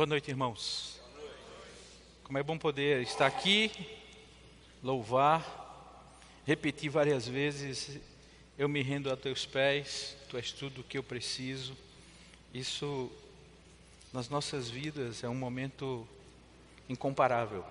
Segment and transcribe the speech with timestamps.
[0.00, 0.98] Boa noite, irmãos.
[2.24, 3.70] Como é bom poder estar aqui,
[4.82, 8.00] louvar, repetir várias vezes:
[8.56, 11.76] Eu me rendo a teus pés, tu és tudo o que eu preciso.
[12.54, 13.12] Isso,
[14.10, 16.08] nas nossas vidas, é um momento
[16.88, 17.62] incomparável.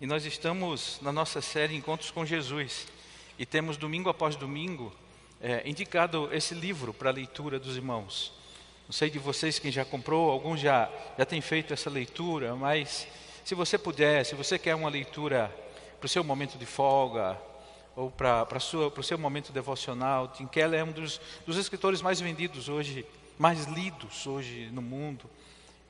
[0.00, 2.86] E nós estamos na nossa série Encontros com Jesus,
[3.36, 4.94] e temos domingo após domingo
[5.40, 8.41] é, indicado esse livro para leitura dos irmãos.
[8.86, 13.06] Não sei de vocês quem já comprou, alguns já, já têm feito essa leitura, mas
[13.44, 15.54] se você puder, se você quer uma leitura
[15.98, 17.38] para o seu momento de folga,
[17.94, 22.20] ou para, para, o seu momento devocional, Tim Keller é um dos, dos escritores mais
[22.20, 23.04] vendidos hoje,
[23.38, 25.28] mais lidos hoje no mundo,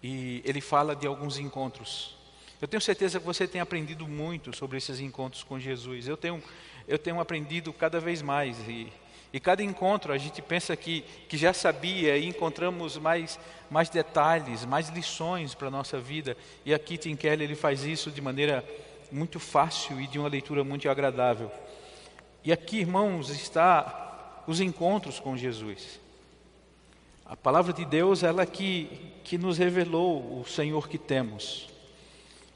[0.03, 2.17] e ele fala de alguns encontros.
[2.61, 6.07] Eu tenho certeza que você tem aprendido muito sobre esses encontros com Jesus.
[6.07, 6.43] Eu tenho,
[6.87, 8.93] eu tenho aprendido cada vez mais e
[9.33, 13.41] e cada encontro a gente pensa que, que já sabia e encontramos mais,
[13.71, 16.37] mais detalhes, mais lições para a nossa vida.
[16.67, 18.63] E aqui Tim Keller ele faz isso de maneira
[19.11, 21.51] muito fácil e de uma leitura muito agradável.
[22.45, 25.99] E aqui, irmãos, está os encontros com Jesus.
[27.25, 28.91] A palavra de Deus, ela que,
[29.25, 31.72] que nos revelou o Senhor que temos.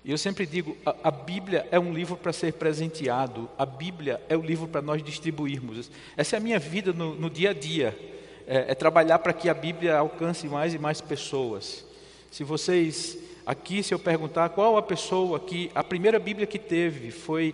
[0.07, 4.23] E eu sempre digo, a, a Bíblia é um livro para ser presenteado, a Bíblia
[4.29, 5.91] é o livro para nós distribuirmos.
[6.17, 7.99] Essa é a minha vida no, no dia a dia,
[8.47, 11.85] é, é trabalhar para que a Bíblia alcance mais e mais pessoas.
[12.31, 17.11] Se vocês, aqui, se eu perguntar qual a pessoa que, a primeira Bíblia que teve
[17.11, 17.53] foi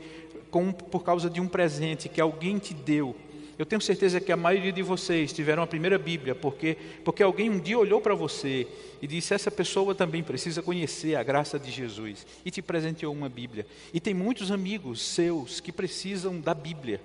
[0.50, 3.16] com, por causa de um presente que alguém te deu,
[3.62, 7.48] eu tenho certeza que a maioria de vocês tiveram a primeira Bíblia, porque, porque alguém
[7.48, 8.66] um dia olhou para você
[9.00, 13.28] e disse: essa pessoa também precisa conhecer a graça de Jesus, e te presenteou uma
[13.28, 13.64] Bíblia.
[13.94, 17.00] E tem muitos amigos seus que precisam da Bíblia.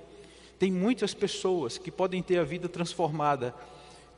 [0.58, 3.53] Tem muitas pessoas que podem ter a vida transformada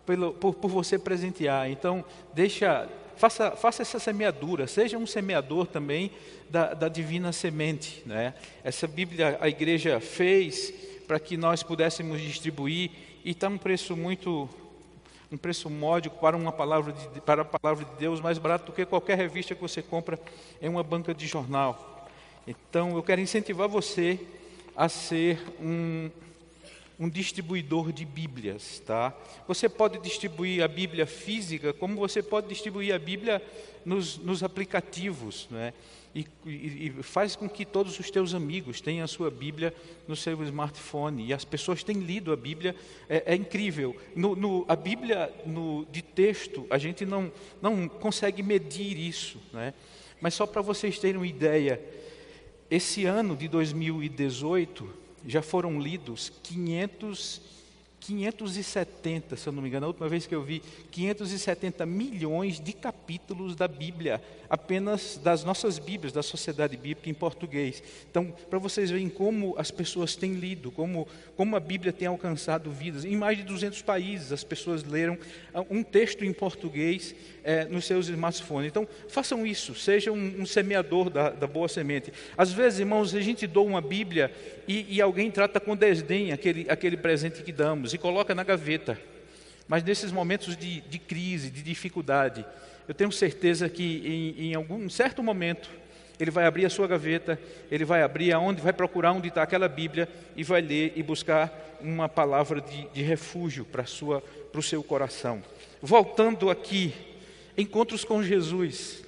[0.06, 1.70] pelo, por, por você presentear.
[1.70, 2.88] Então, deixa,
[3.18, 6.10] faça, faça essa semeadura, seja um semeador também
[6.50, 8.02] da, da divina semente.
[8.06, 8.34] Né?
[8.64, 12.92] Essa Bíblia a igreja fez para que nós pudéssemos distribuir
[13.26, 14.48] e está um preço muito
[15.32, 18.72] um preço módico para uma palavra de, para a palavra de Deus mais barato do
[18.72, 20.20] que qualquer revista que você compra
[20.62, 22.08] em uma banca de jornal.
[22.46, 24.20] Então eu quero incentivar você
[24.76, 26.12] a ser um,
[27.00, 29.12] um distribuidor de Bíblias, tá?
[29.48, 33.42] Você pode distribuir a Bíblia física, como você pode distribuir a Bíblia
[33.84, 35.74] nos, nos aplicativos, né?
[36.14, 39.74] E, e, faz com que todos os teus amigos tenham a sua Bíblia
[40.08, 41.28] no seu smartphone.
[41.28, 42.76] E as pessoas têm lido a Bíblia,
[43.08, 43.96] é, é incrível.
[44.16, 47.32] No, no, a Bíblia no, de texto, a gente não,
[47.62, 49.40] não consegue medir isso.
[49.54, 49.74] Né?
[50.20, 51.80] Mas só para vocês terem uma ideia,
[52.70, 54.90] esse ano de 2018
[55.28, 57.59] já foram lidos 500
[58.00, 60.62] 570, se eu não me engano, a última vez que eu vi,
[60.92, 67.84] 570 milhões de capítulos da Bíblia, apenas das nossas Bíblias, da Sociedade Bíblica em português.
[68.10, 72.72] Então, para vocês verem como as pessoas têm lido, como, como a Bíblia tem alcançado
[72.72, 73.06] vidas.
[73.06, 75.18] Em mais de 200 países, as pessoas leram
[75.54, 78.70] ah, um texto em português é, nos seus smartphones.
[78.70, 82.12] Então, façam isso, seja um, um semeador da, da, boa semente.
[82.38, 84.32] Às vezes, irmãos, a gente doa uma Bíblia
[84.70, 89.00] e, e alguém trata com desdém aquele, aquele presente que damos e coloca na gaveta.
[89.68, 92.46] Mas nesses momentos de, de crise, de dificuldade,
[92.88, 95.72] eu tenho certeza que em, em algum certo momento
[96.20, 97.40] ele vai abrir a sua gaveta,
[97.72, 101.52] ele vai abrir aonde, vai procurar onde está aquela Bíblia e vai ler e buscar
[101.82, 103.84] uma palavra de, de refúgio para
[104.54, 105.42] o seu coração.
[105.82, 106.94] Voltando aqui
[107.58, 109.04] encontros com Jesus.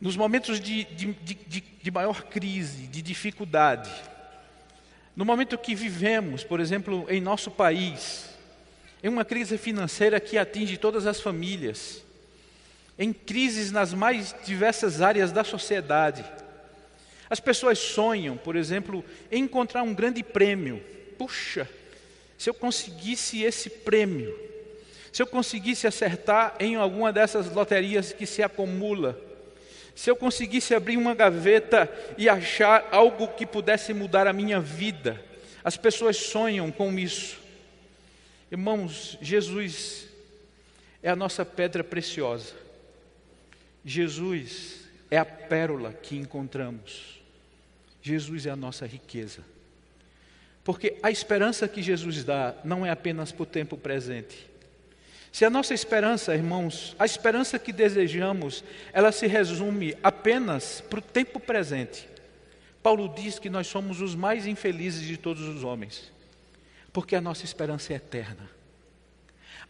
[0.00, 3.90] Nos momentos de, de, de, de, maior crise, de dificuldade,
[5.16, 8.28] no momento que vivemos, por exemplo, em nosso país,
[9.02, 12.04] em uma crise financeira que atinge todas as famílias,
[12.96, 16.24] em crises nas mais diversas áreas da sociedade,
[17.28, 20.82] as pessoas sonham, por exemplo, em encontrar um grande prêmio.
[21.18, 21.68] Puxa,
[22.38, 24.34] se eu conseguisse esse prêmio,
[25.12, 29.20] se eu conseguisse acertar em alguma dessas loterias que se acumula,
[29.98, 35.20] se eu conseguisse abrir uma gaveta e achar algo que pudesse mudar a minha vida,
[35.64, 37.36] as pessoas sonham com isso.
[38.48, 40.06] Irmãos, Jesus
[41.02, 42.54] é a nossa pedra preciosa.
[43.84, 47.20] Jesus é a pérola que encontramos.
[48.00, 49.42] Jesus é a nossa riqueza.
[50.62, 54.48] Porque a esperança que Jesus dá não é apenas para o tempo presente,
[55.32, 61.02] se a nossa esperança, irmãos, a esperança que desejamos, ela se resume apenas para o
[61.02, 62.08] tempo presente.
[62.82, 66.10] Paulo diz que nós somos os mais infelizes de todos os homens,
[66.92, 68.48] porque a nossa esperança é eterna.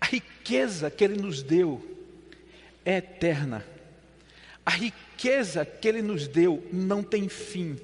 [0.01, 1.97] A riqueza que ele nos deu
[2.85, 3.65] é eterna.
[4.65, 7.79] A riqueza que Ele nos deu não tem fim.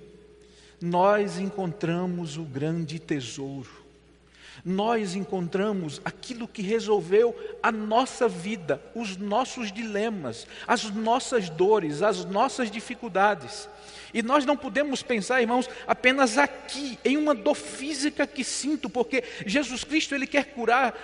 [0.80, 3.83] Nós encontramos o grande tesouro
[4.64, 12.24] nós encontramos aquilo que resolveu a nossa vida, os nossos dilemas, as nossas dores, as
[12.24, 13.68] nossas dificuldades.
[14.14, 19.24] E nós não podemos pensar, irmãos, apenas aqui, em uma dor física que sinto, porque
[19.44, 20.94] Jesus Cristo ele quer curar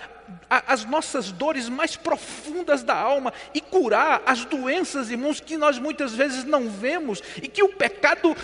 [0.49, 6.13] as nossas dores mais profundas da alma e curar as doenças, irmãos, que nós muitas
[6.15, 8.35] vezes não vemos e que o pecado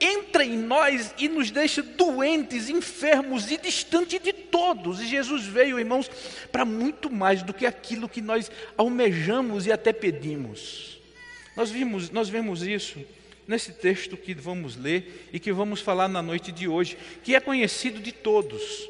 [0.00, 5.00] entra em nós e nos deixa doentes, enfermos e distante de todos.
[5.00, 6.10] E Jesus veio, irmãos,
[6.50, 10.98] para muito mais do que aquilo que nós almejamos e até pedimos.
[11.56, 12.98] Nós vimos, nós vemos isso
[13.46, 17.40] nesse texto que vamos ler e que vamos falar na noite de hoje, que é
[17.40, 18.88] conhecido de todos.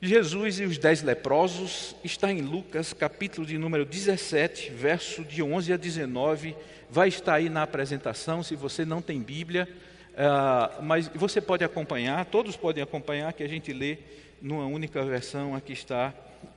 [0.00, 5.72] Jesus e os dez leprosos está em Lucas, capítulo de número 17, verso de 11
[5.72, 6.54] a 19.
[6.90, 9.66] Vai estar aí na apresentação, se você não tem Bíblia,
[10.16, 13.98] Uh, mas você pode acompanhar, todos podem acompanhar, que a gente lê
[14.40, 16.14] numa única versão, aqui está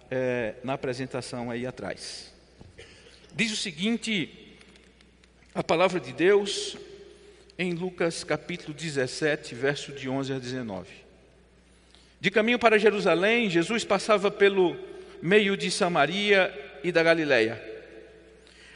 [0.10, 2.34] é, na apresentação aí atrás.
[3.36, 4.58] Diz o seguinte,
[5.54, 6.78] a palavra de Deus,
[7.58, 10.88] em Lucas capítulo 17, verso de 11 a 19.
[12.22, 14.78] De caminho para Jerusalém, Jesus passava pelo
[15.22, 16.54] meio de Samaria
[16.84, 17.62] e da Galileia.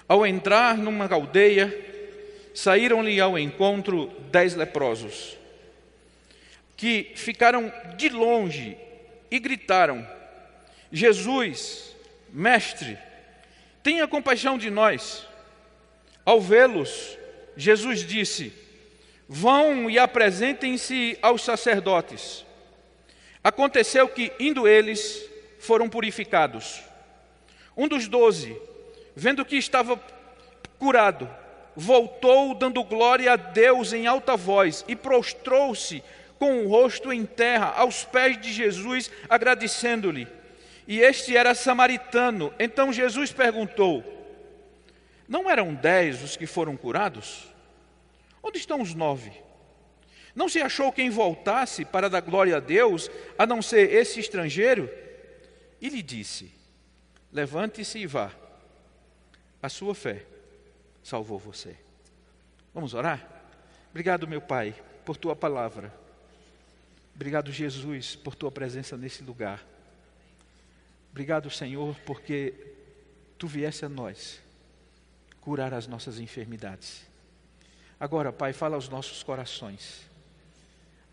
[0.07, 1.73] Ao entrar numa aldeia,
[2.53, 5.37] saíram-lhe ao encontro dez leprosos,
[6.77, 8.77] que ficaram de longe
[9.31, 10.07] e gritaram:
[10.91, 11.95] Jesus,
[12.29, 12.97] mestre,
[13.81, 15.27] tenha compaixão de nós.
[16.25, 17.17] Ao vê-los,
[17.57, 18.53] Jesus disse:
[19.27, 22.45] Vão e apresentem-se aos sacerdotes.
[23.43, 25.29] Aconteceu que, indo eles,
[25.59, 26.81] foram purificados.
[27.75, 28.55] Um dos doze,
[29.15, 29.99] vendo que estava
[30.77, 31.29] curado,
[31.75, 36.03] voltou dando glória a Deus em alta voz e prostrou-se
[36.37, 40.27] com o rosto em terra aos pés de Jesus, agradecendo-lhe.
[40.87, 42.53] E este era samaritano.
[42.59, 44.03] Então Jesus perguntou:
[45.27, 47.47] Não eram dez os que foram curados?
[48.41, 49.31] Onde estão os nove?
[50.35, 54.89] Não se achou quem voltasse para dar glória a Deus, a não ser esse estrangeiro?
[55.79, 56.51] E lhe disse:
[57.31, 58.31] Levante-se e vá.
[59.61, 60.32] A sua fé
[61.03, 61.75] salvou você.
[62.73, 63.27] Vamos orar?
[63.91, 64.73] Obrigado, meu Pai,
[65.05, 65.93] por tua palavra.
[67.13, 69.63] Obrigado, Jesus, por tua presença nesse lugar.
[71.11, 72.55] Obrigado, Senhor, porque
[73.37, 74.41] tu viesse a nós
[75.39, 77.05] curar as nossas enfermidades.
[77.99, 80.09] Agora, Pai, fala aos nossos corações.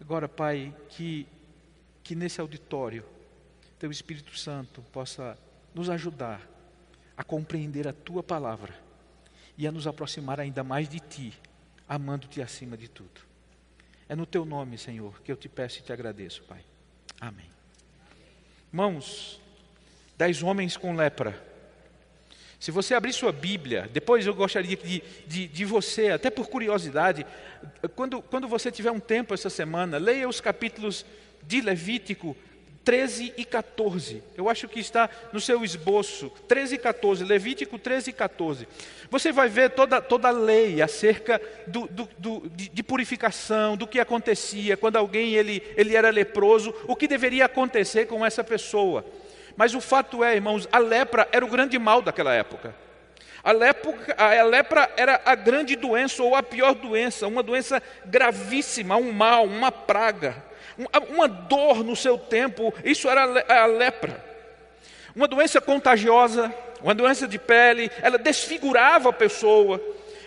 [0.01, 1.27] Agora, Pai, que,
[2.03, 3.05] que nesse auditório,
[3.79, 5.37] Teu Espírito Santo possa
[5.75, 6.41] nos ajudar
[7.17, 8.90] a compreender a Tua palavra
[9.61, 11.35] e a nos aproximar ainda mais de Ti,
[11.87, 13.21] amando-te acima de tudo.
[14.09, 16.65] É no Teu nome, Senhor, que eu te peço e te agradeço, Pai.
[17.21, 17.51] Amém.
[18.73, 19.39] Mãos,
[20.17, 21.39] dez homens com lepra.
[22.59, 27.27] Se você abrir sua Bíblia, depois eu gostaria de, de, de, você, até por curiosidade,
[27.95, 31.05] quando, quando você tiver um tempo essa semana, leia os capítulos
[31.43, 32.35] de Levítico
[32.85, 34.23] 13 e 14.
[34.37, 36.33] Eu acho que está no seu esboço.
[36.49, 38.67] 13 e 14, Levítico 13 e 14.
[39.11, 44.01] Você vai ver toda, toda a lei acerca do, do, do, de, purificação, do que
[44.01, 49.05] acontecia quando alguém ele, ele era leproso, o que deveria acontecer com essa pessoa.
[49.57, 52.75] Mas o fato é, irmãos, a lepra era o grande mal daquela época.
[53.43, 59.13] A a lepra era a grande doença ou a pior doença, uma doença gravíssima, um
[59.13, 60.50] mal, uma praga
[61.09, 64.25] uma dor no seu tempo, isso era a lepra.
[65.15, 69.81] Uma doença contagiosa, uma doença de pele, ela desfigurava a pessoa.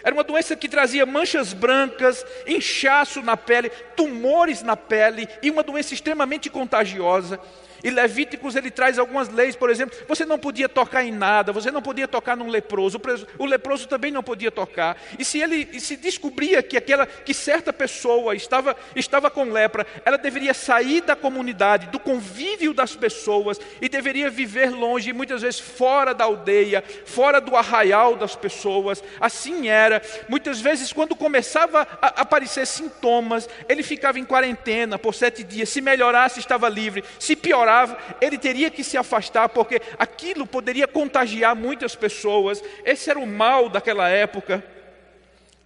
[0.04, 5.64] Era uma doença que trazia manchas brancas, inchaço na pele, tumores na pele e uma
[5.64, 7.40] doença extremamente contagiosa.
[7.84, 11.70] E Levíticos ele traz algumas leis, por exemplo, você não podia tocar em nada, você
[11.70, 13.00] não podia tocar num leproso,
[13.38, 14.98] o leproso também não podia tocar.
[15.20, 20.18] E se ele se descobria que aquela que certa pessoa estava estava com lepra, ela
[20.18, 26.14] deveria sair da comunidade, do convívio das pessoas e deveria viver longe, muitas vezes fora
[26.14, 29.04] da aldeia, fora do arraial das pessoas.
[29.20, 30.02] Assim era.
[30.30, 35.68] Muitas vezes quando começava a aparecer sintomas, ele ficava em quarentena por sete dias.
[35.68, 37.04] Se melhorasse, estava livre.
[37.20, 37.73] Se piorasse
[38.22, 42.64] ele teria que se afastar, porque aquilo poderia contagiar muitas pessoas.
[42.86, 44.64] Esse era o mal daquela época.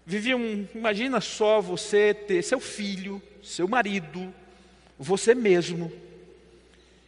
[0.05, 4.33] Viviam, imagina só você ter seu filho, seu marido,
[4.97, 5.91] você mesmo,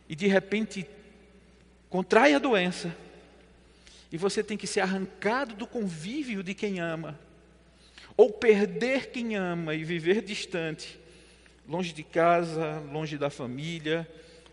[0.08, 0.86] e de repente
[1.90, 2.96] contrai a doença,
[4.12, 7.18] e você tem que ser arrancado do convívio de quem ama,
[8.18, 11.00] ou perder quem ama e viver distante,
[11.68, 14.06] longe de casa, longe da família,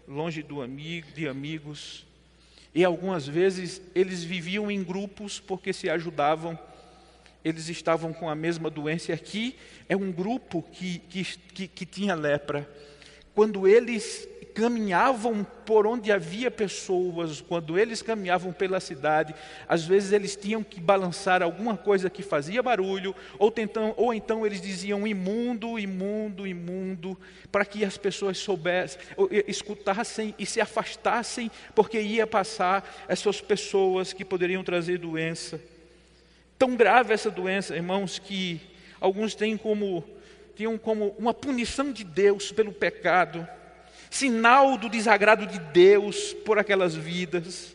[0.07, 2.07] longe do amigo, de amigos.
[2.75, 6.59] E algumas vezes eles viviam em grupos porque se ajudavam,
[7.45, 9.13] eles estavam com a mesma doença.
[9.13, 9.57] Aqui
[9.89, 12.69] é um grupo que, que, que, que tinha lepra.
[13.35, 19.35] Quando eles caminhavam por onde havia pessoas, quando eles caminhavam pela cidade,
[19.69, 24.47] às vezes eles tinham que balançar alguma coisa que fazia barulho, ou, tentam, ou então
[24.47, 27.19] eles diziam imundo, imundo, imundo,
[27.53, 28.99] para que as pessoas soubessem,
[29.47, 35.61] escutassem e se afastassem, porque ia passar essas pessoas que poderiam trazer doença.
[36.59, 38.59] Tão grave essa doença, irmãos, que
[38.99, 40.03] alguns têm como,
[40.57, 43.47] tinham como uma punição de Deus pelo pecado
[44.11, 47.75] sinal do desagrado de Deus por aquelas vidas.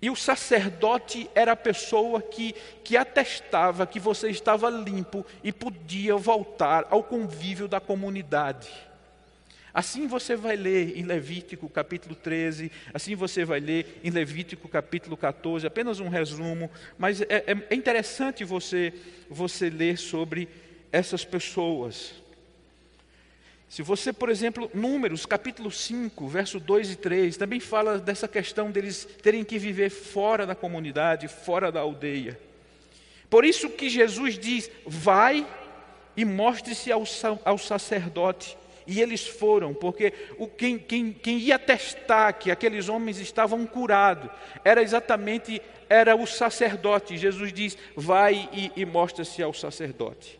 [0.00, 6.16] E o sacerdote era a pessoa que, que atestava que você estava limpo e podia
[6.16, 8.68] voltar ao convívio da comunidade.
[9.72, 15.18] Assim você vai ler em Levítico capítulo 13, assim você vai ler em Levítico capítulo
[15.18, 18.94] 14, apenas um resumo, mas é, é, é interessante você,
[19.28, 20.48] você ler sobre
[20.90, 22.14] essas pessoas.
[23.68, 28.70] Se você, por exemplo, Números, capítulo 5, verso 2 e 3, também fala dessa questão
[28.70, 32.38] deles terem que viver fora da comunidade, fora da aldeia.
[33.28, 35.46] Por isso que Jesus diz: vai
[36.16, 37.04] e mostre-se ao,
[37.44, 38.56] ao sacerdote.
[38.86, 44.30] E eles foram, porque o, quem, quem, quem ia testar que aqueles homens estavam curados
[44.64, 47.18] era exatamente era o sacerdote.
[47.18, 50.38] Jesus diz: vai e, e mostra-se ao sacerdote.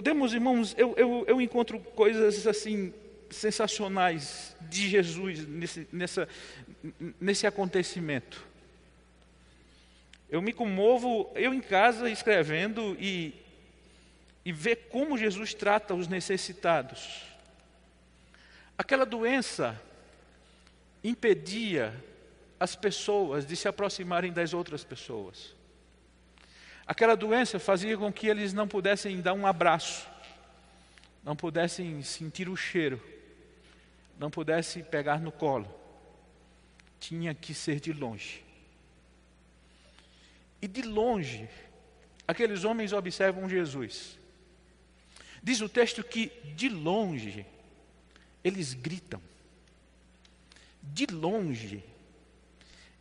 [0.00, 2.90] Podemos, irmãos, eu, eu, eu encontro coisas assim
[3.28, 6.26] sensacionais de Jesus nesse, nessa,
[7.20, 8.42] nesse acontecimento.
[10.30, 13.34] Eu me comovo, eu em casa escrevendo e,
[14.42, 17.20] e ver como Jesus trata os necessitados.
[18.78, 19.78] Aquela doença
[21.04, 21.92] impedia
[22.58, 25.59] as pessoas de se aproximarem das outras pessoas.
[26.90, 30.08] Aquela doença fazia com que eles não pudessem dar um abraço,
[31.22, 33.00] não pudessem sentir o cheiro,
[34.18, 35.72] não pudessem pegar no colo.
[36.98, 38.44] Tinha que ser de longe.
[40.60, 41.48] E de longe,
[42.26, 44.18] aqueles homens observam Jesus.
[45.40, 47.46] Diz o texto que de longe
[48.42, 49.22] eles gritam.
[50.82, 51.84] De longe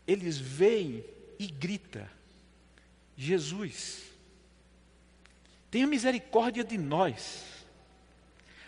[0.06, 1.04] eles veem
[1.40, 2.19] e gritam.
[3.22, 4.04] Jesus,
[5.70, 7.44] tenha misericórdia de nós.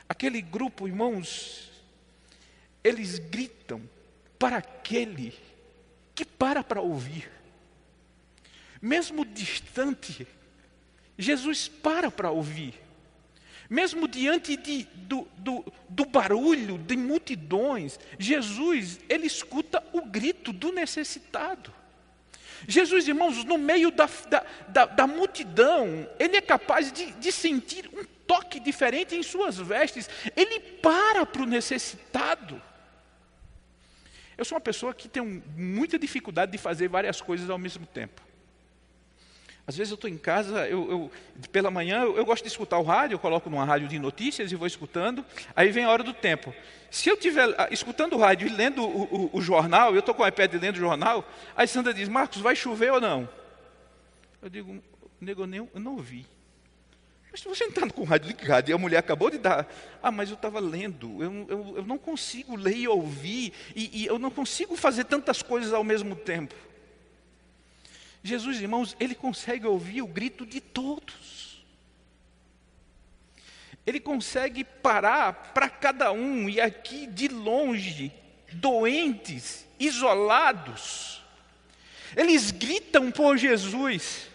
[0.10, 1.72] Aquele grupo, irmãos,
[2.84, 3.82] eles gritam
[4.38, 5.34] para aquele
[6.14, 7.32] que para para ouvir.
[8.82, 10.28] Mesmo distante,
[11.18, 12.74] Jesus para para ouvir.
[13.70, 20.74] Mesmo diante de, do, do, do barulho de multidões, Jesus, ele escuta o grito do
[20.74, 21.80] necessitado.
[22.68, 27.90] Jesus, irmãos, no meio da, da, da, da multidão, ele é capaz de, de sentir
[27.94, 32.62] um toque diferente em suas vestes, ele para para o necessitado.
[34.38, 38.22] Eu sou uma pessoa que tem muita dificuldade de fazer várias coisas ao mesmo tempo.
[39.66, 41.12] Às vezes eu estou em casa, eu, eu,
[41.52, 44.52] pela manhã eu, eu, gosto de escutar o rádio, eu coloco numa rádio de notícias
[44.52, 45.24] e vou escutando,
[45.56, 46.54] aí vem a hora do tempo.
[46.90, 50.14] Se eu estiver ah, escutando o rádio e lendo o, o, o jornal, eu estou
[50.14, 53.30] com o iPad lendo o jornal, aí Sandra diz, Marcos, vai chover ou não?
[54.42, 54.82] Eu digo,
[55.22, 56.26] nego, eu não ouvi.
[57.32, 59.72] Mas você não está com o rádio ligado e a mulher acabou de dar.
[60.04, 64.06] Ah, mas eu estava lendo, eu, eu, eu, não consigo ler e ouvir, e, e
[64.06, 66.54] eu não consigo fazer tantas coisas ao mesmo tempo.
[68.24, 71.64] Jesus, irmãos, ele consegue ouvir o grito de todos.
[73.86, 78.12] Ele consegue parar para cada um, e aqui de longe,
[78.52, 81.22] doentes, isolados.
[82.16, 84.30] Eles gritam por Jesus.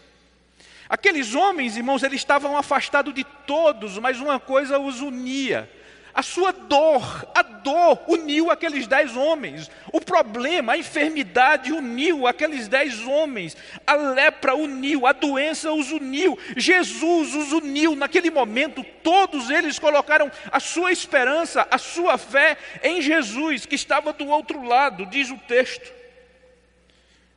[0.88, 5.70] Aqueles homens, irmãos, eles estavam afastados de todos, mas uma coisa os unia:
[6.16, 9.70] a sua dor, a dor uniu aqueles dez homens.
[9.92, 13.54] O problema, a enfermidade uniu aqueles dez homens.
[13.86, 16.38] A lepra uniu, a doença os uniu.
[16.56, 17.94] Jesus os uniu.
[17.94, 24.10] Naquele momento, todos eles colocaram a sua esperança, a sua fé em Jesus, que estava
[24.14, 25.92] do outro lado, diz o texto.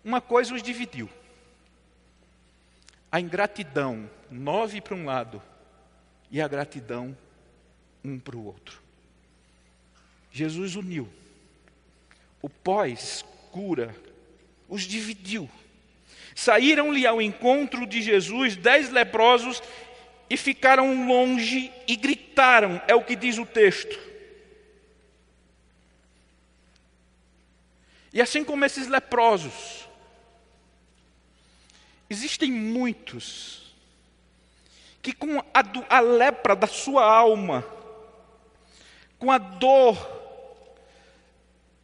[0.06, 1.10] Uma coisa os dividiu.
[3.12, 5.44] A ingratidão, nove para um lado,
[6.32, 7.14] e a gratidão
[8.04, 8.82] um para o outro.
[10.32, 11.10] Jesus uniu
[12.42, 13.96] o pós cura
[14.68, 15.50] os dividiu.
[16.36, 19.62] Saíram-lhe ao encontro de Jesus dez leprosos
[20.30, 24.00] e ficaram longe e gritaram, é o que diz o texto.
[28.14, 29.88] E assim como esses leprosos,
[32.10, 33.76] existem muitos
[35.02, 37.66] que com a, a lepra da sua alma,
[39.20, 40.18] com a dor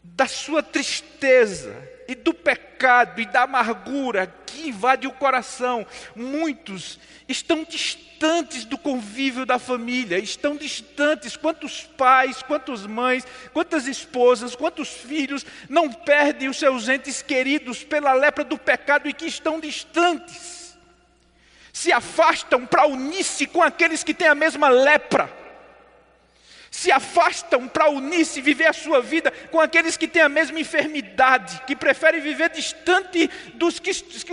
[0.03, 5.85] da sua tristeza, e do pecado e da amargura que invade o coração.
[6.15, 11.35] Muitos estão distantes do convívio da família, estão distantes.
[11.35, 18.13] Quantos pais, quantas mães, quantas esposas, quantos filhos não perdem os seus entes queridos pela
[18.13, 20.77] lepra do pecado e que estão distantes?
[21.73, 25.44] Se afastam para unir-se com aqueles que têm a mesma lepra
[26.75, 31.61] se afastam para unir-se viver a sua vida com aqueles que têm a mesma enfermidade,
[31.65, 33.91] que preferem viver distante dos que,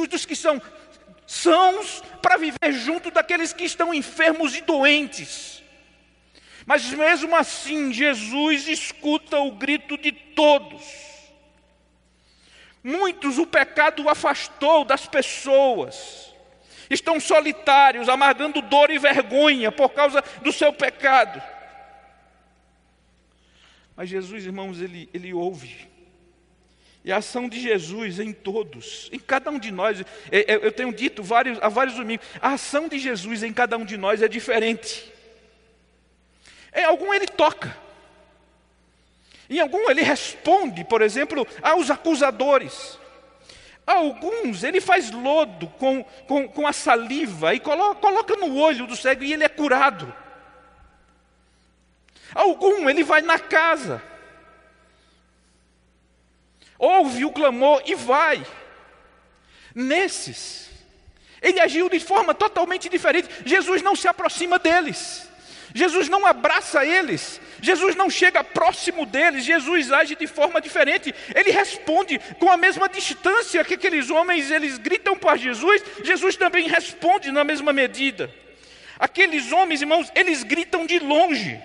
[0.08, 0.60] dos que são
[1.24, 5.62] sãos para viver junto daqueles que estão enfermos e doentes.
[6.66, 10.82] Mas mesmo assim, Jesus escuta o grito de todos.
[12.82, 16.34] Muitos o pecado afastou das pessoas.
[16.90, 21.40] Estão solitários, amargando dor e vergonha por causa do seu pecado.
[24.02, 25.88] Mas Jesus, irmãos, ele, ele ouve.
[27.04, 30.72] E a ação de Jesus em todos, em cada um de nós, é, é, eu
[30.72, 34.20] tenho dito vários, há vários domingos, a ação de Jesus em cada um de nós
[34.20, 35.08] é diferente.
[36.74, 37.76] Em algum ele toca,
[39.48, 42.98] em algum ele responde, por exemplo, aos acusadores.
[43.86, 48.96] Alguns ele faz lodo com, com, com a saliva e coloca, coloca no olho do
[48.96, 50.12] cego e ele é curado.
[52.34, 54.02] Algum, ele vai na casa,
[56.78, 58.44] ouve o clamor e vai.
[59.74, 60.70] Nesses,
[61.40, 63.28] ele agiu de forma totalmente diferente.
[63.44, 65.28] Jesus não se aproxima deles,
[65.74, 71.14] Jesus não abraça eles, Jesus não chega próximo deles, Jesus age de forma diferente.
[71.34, 76.68] Ele responde com a mesma distância que aqueles homens eles gritam para Jesus, Jesus também
[76.68, 78.32] responde na mesma medida.
[78.98, 81.60] Aqueles homens, irmãos, eles gritam de longe.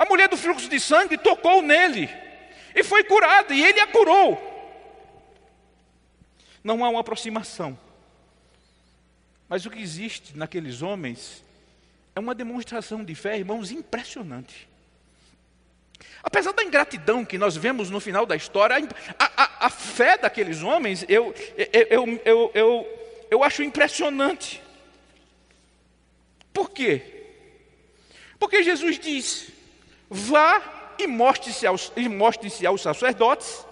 [0.00, 2.08] A mulher do fluxo de sangue tocou nele
[2.74, 4.40] e foi curada, e ele a curou.
[6.64, 7.78] Não há uma aproximação.
[9.46, 11.44] Mas o que existe naqueles homens
[12.16, 14.66] é uma demonstração de fé, irmãos, impressionante.
[16.22, 18.76] Apesar da ingratidão que nós vemos no final da história,
[19.18, 21.34] a, a, a fé daqueles homens, eu,
[21.90, 24.62] eu, eu, eu, eu acho impressionante.
[26.54, 27.02] Por quê?
[28.38, 29.59] Porque Jesus diz:
[30.10, 33.64] vá e mostre-se aos, mostre aos sacerdotes.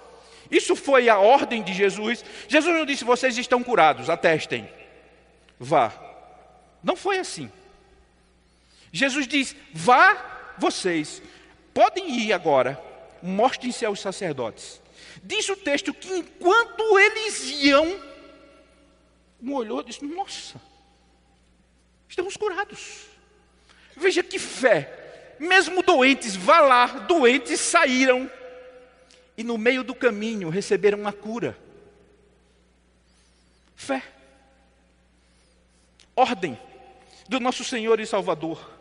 [0.50, 2.24] Isso foi a ordem de Jesus.
[2.46, 4.68] Jesus não disse: vocês estão curados, atestem.
[5.58, 5.92] Vá.
[6.82, 7.50] Não foi assim.
[8.92, 11.20] Jesus diz: vá vocês,
[11.74, 12.80] podem ir agora,
[13.22, 14.80] mostrem-se aos sacerdotes.
[15.22, 18.00] Diz o texto que enquanto eles iam,
[19.42, 20.60] um olhou e disse: Nossa,
[22.08, 23.06] estamos curados.
[23.96, 25.07] Veja que fé
[25.38, 28.30] mesmo doentes, vá lá, doentes saíram
[29.36, 31.56] e no meio do caminho receberam a cura.
[33.76, 34.02] Fé.
[36.16, 36.58] Ordem
[37.28, 38.78] do nosso Senhor e Salvador.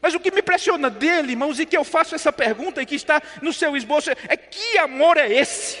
[0.00, 2.94] Mas o que me impressiona dele, irmãos, e que eu faço essa pergunta e que
[2.94, 5.78] está no seu esboço, é que amor é esse?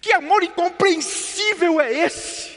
[0.00, 2.49] Que amor incompreensível é esse?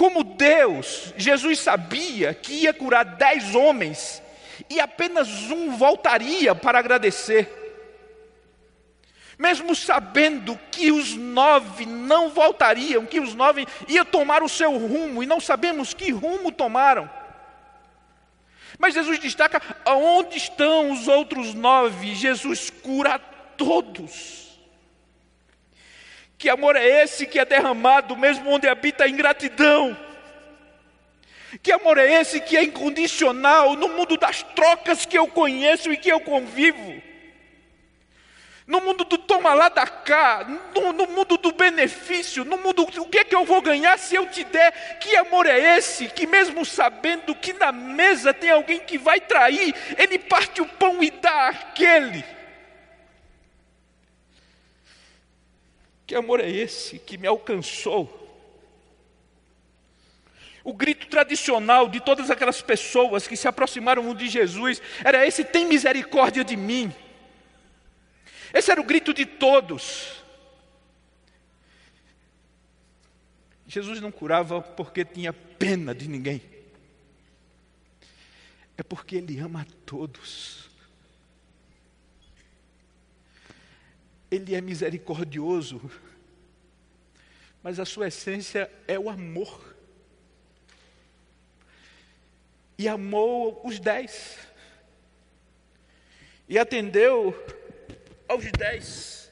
[0.00, 4.22] Como Deus, Jesus sabia que ia curar dez homens
[4.70, 7.84] e apenas um voltaria para agradecer.
[9.38, 15.22] Mesmo sabendo que os nove não voltariam, que os nove iam tomar o seu rumo,
[15.22, 17.10] e não sabemos que rumo tomaram.
[18.78, 22.14] Mas Jesus destaca: aonde estão os outros nove?
[22.14, 23.18] Jesus cura
[23.54, 24.49] todos.
[26.40, 29.94] Que amor é esse que é derramado mesmo onde habita a ingratidão?
[31.62, 35.98] Que amor é esse que é incondicional no mundo das trocas que eu conheço e
[35.98, 37.02] que eu convivo?
[38.66, 43.06] No mundo do toma lá da cá, no, no mundo do benefício, no mundo o
[43.10, 44.98] que é que eu vou ganhar se eu te der?
[44.98, 49.74] Que amor é esse que mesmo sabendo que na mesa tem alguém que vai trair,
[49.98, 52.24] ele parte o pão e dá àquele?
[56.10, 58.10] Que amor é esse que me alcançou?
[60.64, 65.66] O grito tradicional de todas aquelas pessoas que se aproximaram de Jesus era esse: tem
[65.66, 66.92] misericórdia de mim.
[68.52, 70.20] Esse era o grito de todos.
[73.68, 76.42] Jesus não curava porque tinha pena de ninguém.
[78.76, 80.69] É porque Ele ama a todos.
[84.30, 85.80] Ele é misericordioso,
[87.62, 89.74] mas a sua essência é o amor.
[92.78, 94.38] E amou os dez,
[96.48, 97.34] e atendeu
[98.28, 99.30] aos dez.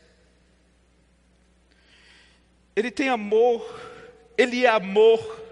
[2.76, 3.64] Ele tem amor,
[4.37, 5.44] ele é amor.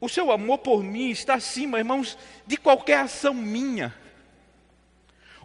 [0.00, 3.94] O seu amor por mim está acima, irmãos, de qualquer ação minha.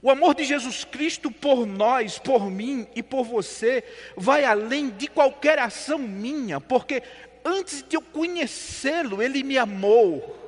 [0.02, 3.84] O amor de Jesus Cristo por nós, por mim e por você,
[4.16, 7.02] vai além de qualquer ação minha, porque
[7.44, 10.44] antes de eu conhecê-lo, ele me amou.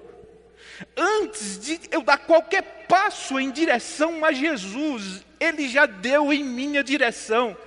[0.95, 6.83] Antes de eu dar qualquer passo em direção a Jesus, ele já deu em minha
[6.83, 7.57] direção.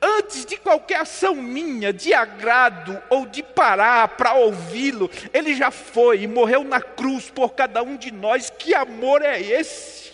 [0.00, 6.22] Antes de qualquer ação minha, de agrado ou de parar para ouvi-lo, ele já foi
[6.22, 8.50] e morreu na cruz por cada um de nós.
[8.50, 10.11] Que amor é esse?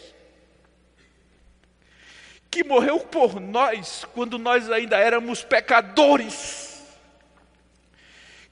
[2.58, 6.84] Que morreu por nós quando nós ainda éramos pecadores,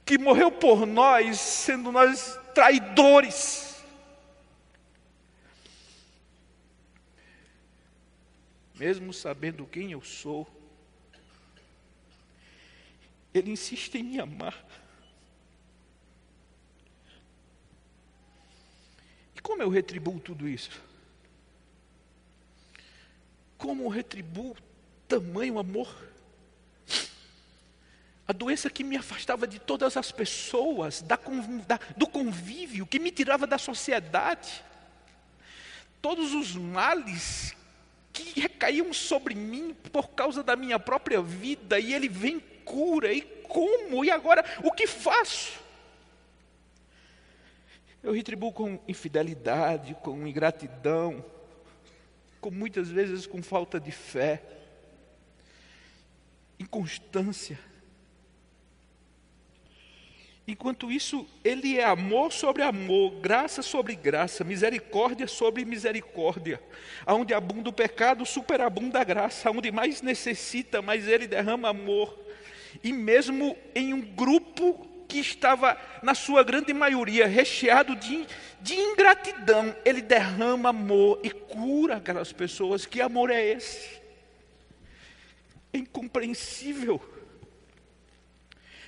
[0.05, 3.85] que morreu por nós sendo nós traidores.
[8.77, 10.47] Mesmo sabendo quem eu sou,
[13.35, 14.55] Ele insiste em me amar.
[19.35, 20.86] E como eu retribuo tudo isso?
[23.59, 24.57] Como retribuo
[25.09, 25.88] tamanho amor?
[28.29, 31.16] A doença que me afastava de todas as pessoas, da,
[31.66, 34.64] da, do convívio, que me tirava da sociedade.
[36.03, 37.55] Todos os males
[38.12, 43.21] que recaíam sobre mim por causa da minha própria vida, e Ele vem cura, e
[43.21, 44.05] como?
[44.05, 45.61] E agora, o que faço?
[48.03, 51.25] Eu retribuo com infidelidade, com ingratidão,
[52.51, 54.43] muitas vezes com falta de fé,
[56.59, 57.59] inconstância.
[60.49, 66.63] Enquanto isso, ele é amor sobre amor, graça sobre graça, misericórdia sobre misericórdia.
[67.05, 69.49] Aonde abunda o pecado, superabunda a graça.
[69.49, 72.17] Aonde mais necessita, mais ele derrama amor.
[72.85, 78.27] E mesmo em um grupo que estava, na sua grande maioria, recheado de,
[78.61, 82.85] de ingratidão, ele derrama amor e cura aquelas pessoas.
[82.85, 84.01] Que amor é esse?
[85.73, 87.01] É incompreensível.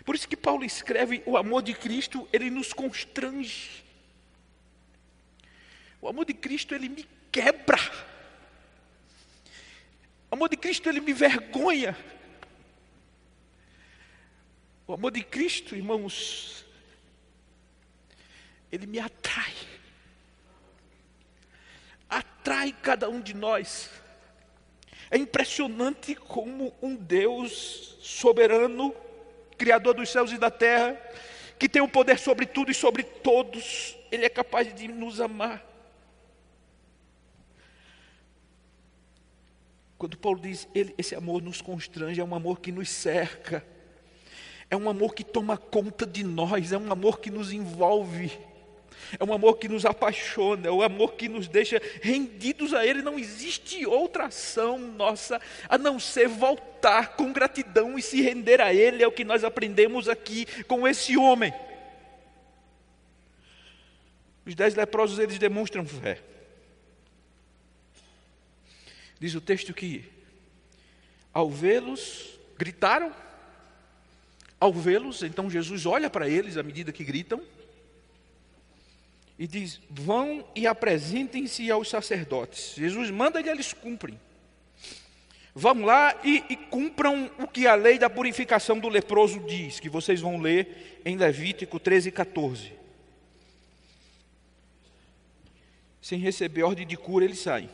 [0.05, 3.85] Por isso que Paulo escreve: o amor de Cristo, ele nos constrange.
[6.01, 7.79] O amor de Cristo, ele me quebra.
[10.31, 11.97] O amor de Cristo, ele me vergonha.
[14.89, 16.65] O amor de Cristo, irmãos,
[18.73, 19.53] ele me atrai.
[22.09, 23.91] Atrai cada um de nós.
[25.11, 28.95] É impressionante como um Deus soberano,
[29.59, 30.99] Criador dos céus e da terra,
[31.59, 35.67] que tem o poder sobre tudo e sobre todos, Ele é capaz de nos amar.
[39.99, 43.63] Quando Paulo diz, ele, esse amor nos constrange, é um amor que nos cerca
[44.71, 48.31] é um amor que toma conta de nós, é um amor que nos envolve,
[49.19, 53.01] é um amor que nos apaixona, é um amor que nos deixa rendidos a Ele.
[53.01, 58.75] Não existe outra ação nossa a não ser voltar com gratidão e se render a
[58.75, 61.55] Ele, é o que nós aprendemos aqui com esse homem.
[64.45, 66.21] Os dez leprosos eles demonstram fé.
[69.21, 70.05] Diz o texto que,
[71.33, 73.13] ao vê-los, gritaram
[74.61, 77.41] ao vê-los, então Jesus olha para eles à medida que gritam
[79.39, 82.75] e diz: Vão e apresentem-se aos sacerdotes.
[82.77, 84.19] Jesus manda e eles cumprem.
[85.55, 89.89] Vão lá e, e, cumpram o que a lei da purificação do leproso diz, que
[89.89, 92.73] vocês vão ler em Levítico 13 e 14.
[96.01, 97.69] Sem receber ordem de cura, eles saem.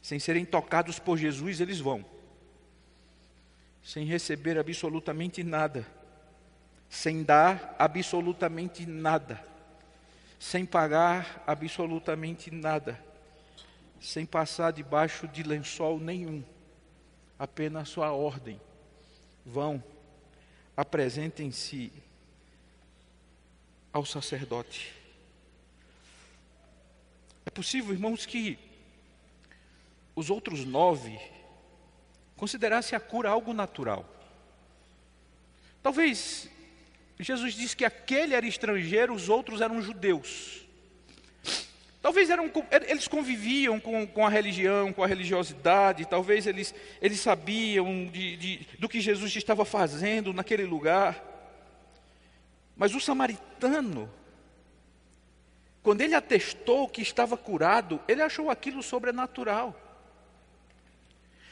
[0.00, 2.04] Sem serem tocados por Jesus, eles vão
[3.86, 5.86] sem receber absolutamente nada,
[6.90, 9.40] sem dar absolutamente nada,
[10.40, 13.00] sem pagar absolutamente nada,
[14.00, 16.42] sem passar debaixo de lençol nenhum,
[17.38, 18.60] apenas sua ordem.
[19.44, 19.80] Vão,
[20.76, 21.92] apresentem-se
[23.92, 24.92] ao sacerdote.
[27.44, 28.58] É possível, irmãos, que
[30.16, 31.35] os outros nove
[32.36, 34.04] considerassem a cura algo natural.
[35.82, 36.48] Talvez
[37.18, 40.66] Jesus disse que aquele era estrangeiro, os outros eram judeus.
[42.02, 42.52] Talvez eram,
[42.88, 48.68] eles conviviam com, com, a religião, com a religiosidade, talvez eles, eles sabiam de, de,
[48.78, 51.20] do que Jesus estava fazendo naquele lugar.
[52.76, 54.08] Mas o samaritano,
[55.82, 59.74] quando ele atestou que estava curado, ele achou aquilo sobrenatural.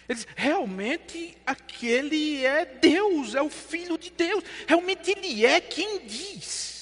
[0.08, 6.06] Ele disse, realmente aquele é Deus, é o Filho de Deus, realmente ele é quem
[6.06, 6.74] diz.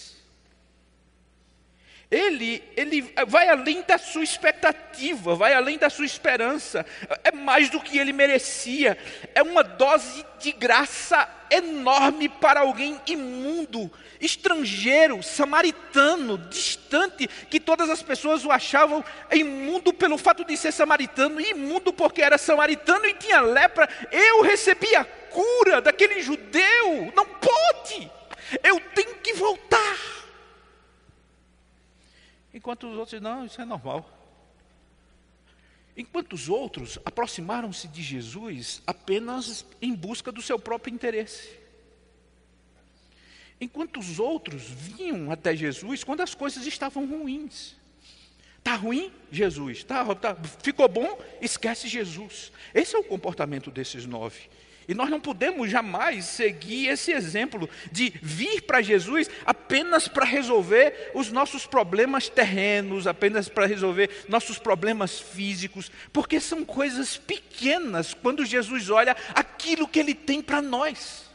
[2.10, 6.84] Ele, ele vai além da sua expectativa, vai além da sua esperança,
[7.24, 8.98] é mais do que ele merecia,
[9.34, 18.02] é uma dose de graça enorme para alguém imundo, estrangeiro, samaritano, distante, que todas as
[18.02, 23.40] pessoas o achavam imundo pelo fato de ser samaritano, imundo porque era samaritano e tinha
[23.40, 23.88] lepra.
[24.10, 28.10] Eu recebi a cura daquele judeu, não pode,
[28.62, 29.98] eu tenho que voltar.
[32.54, 34.21] Enquanto os outros, não, isso é normal.
[35.96, 41.50] Enquanto os outros aproximaram-se de Jesus apenas em busca do seu próprio interesse.
[43.60, 47.76] Enquanto os outros vinham até Jesus quando as coisas estavam ruins.
[48.58, 49.12] Está ruim?
[49.30, 49.84] Jesus.
[49.84, 51.18] Tá, tá, ficou bom?
[51.40, 52.52] Esquece Jesus.
[52.72, 54.48] Esse é o comportamento desses nove.
[54.88, 61.12] E nós não podemos jamais seguir esse exemplo de vir para Jesus apenas para resolver
[61.14, 68.44] os nossos problemas terrenos, apenas para resolver nossos problemas físicos, porque são coisas pequenas quando
[68.44, 71.30] Jesus olha aquilo que ele tem para nós.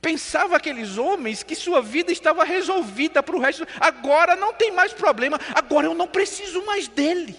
[0.00, 4.92] Pensava aqueles homens que sua vida estava resolvida para o resto, agora não tem mais
[4.92, 7.36] problema, agora eu não preciso mais dele.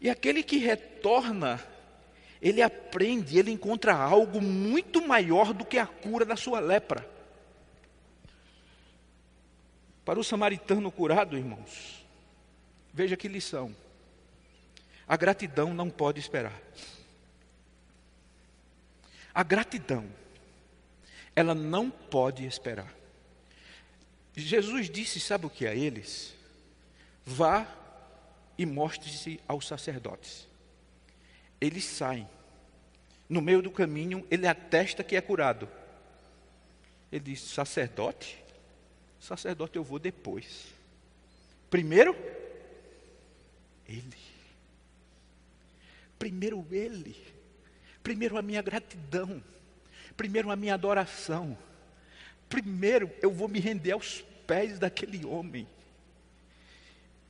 [0.00, 1.60] E aquele que retorna
[2.40, 7.08] ele aprende, ele encontra algo muito maior do que a cura da sua lepra.
[10.04, 12.04] Para o samaritano curado, irmãos,
[12.92, 13.74] veja que lição.
[15.08, 16.60] A gratidão não pode esperar.
[19.34, 20.06] A gratidão,
[21.34, 22.92] ela não pode esperar.
[24.34, 26.34] Jesus disse, sabe o que a eles?
[27.24, 27.66] Vá
[28.58, 30.46] e mostre-se aos sacerdotes
[31.60, 32.28] eles saem.
[33.28, 35.68] No meio do caminho, ele atesta que é curado.
[37.10, 38.42] Ele diz: sacerdote?
[39.18, 40.66] Sacerdote eu vou depois.
[41.68, 42.14] Primeiro,
[43.88, 44.16] ele.
[46.18, 47.16] Primeiro ele.
[48.02, 49.42] Primeiro a minha gratidão.
[50.16, 51.58] Primeiro a minha adoração.
[52.48, 55.66] Primeiro eu vou me render aos pés daquele homem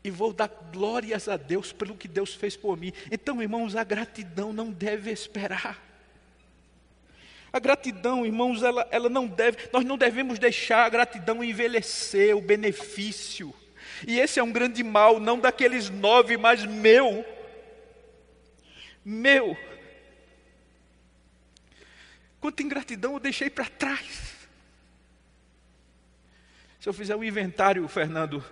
[0.06, 2.92] e vou dar glórias a Deus pelo que Deus fez por mim.
[3.10, 5.82] Então, irmãos, a gratidão não deve esperar.
[7.52, 12.40] A gratidão, irmãos, ela, ela não deve, nós não devemos deixar a gratidão envelhecer, o
[12.40, 13.52] benefício.
[14.06, 17.24] E esse é um grande mal, não daqueles nove, mas meu.
[19.04, 19.56] Meu.
[22.40, 24.36] Quanta ingratidão eu deixei para trás.
[26.78, 28.44] Se eu fizer um inventário, Fernando,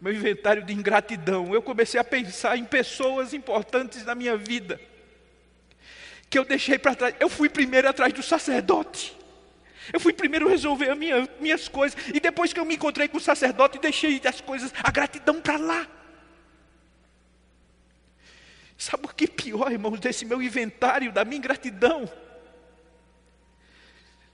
[0.00, 1.52] meu inventário de ingratidão.
[1.52, 4.80] Eu comecei a pensar em pessoas importantes na minha vida
[6.30, 7.14] que eu deixei para trás.
[7.18, 9.16] Eu fui primeiro atrás do sacerdote.
[9.92, 11.98] Eu fui primeiro resolver as minha, minhas coisas.
[12.12, 15.56] E depois que eu me encontrei com o sacerdote, deixei as coisas, a gratidão para
[15.56, 15.86] lá.
[18.76, 22.10] Sabe o que é pior, irmãos, desse meu inventário, da minha ingratidão?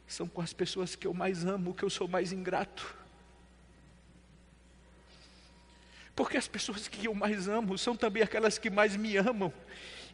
[0.07, 3.04] São com as pessoas que eu mais amo, que eu sou mais ingrato.
[6.15, 9.53] Porque as pessoas que eu mais amo são também aquelas que mais me amam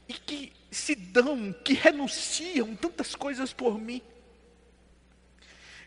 [0.09, 4.03] e que se dão, que renunciam tantas coisas por mim.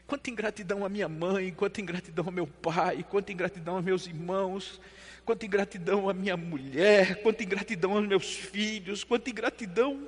[0.05, 4.79] Quanta ingratidão à minha mãe, quanta ingratidão ao meu pai, quanta ingratidão aos meus irmãos,
[5.25, 10.07] quanta ingratidão à minha mulher, quanta ingratidão aos meus filhos, quanta ingratidão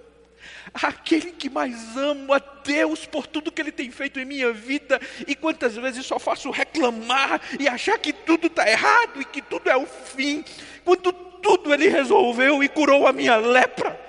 [0.74, 5.00] aquele que mais amo a Deus por tudo que Ele tem feito em minha vida,
[5.28, 9.70] e quantas vezes só faço reclamar e achar que tudo está errado e que tudo
[9.70, 10.44] é o fim,
[10.84, 14.04] quando tudo Ele resolveu e curou a minha lepra.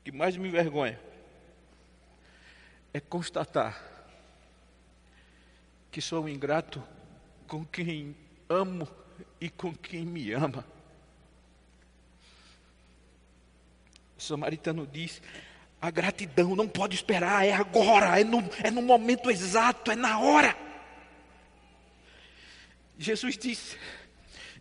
[0.00, 1.00] O que mais me envergonha
[2.94, 3.96] é constatar
[5.90, 6.82] que sou ingrato
[7.46, 8.14] com quem
[8.48, 8.88] amo
[9.40, 10.64] e com quem me ama.
[14.16, 15.20] O samaritano diz:
[15.80, 20.18] A gratidão não pode esperar, é agora, é no, é no momento exato, é na
[20.18, 20.56] hora.
[22.98, 23.76] Jesus disse,